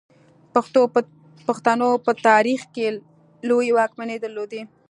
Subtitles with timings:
[1.47, 2.85] پښتنو په تاریخ کې
[3.47, 4.61] لویې واکمنۍ درلودې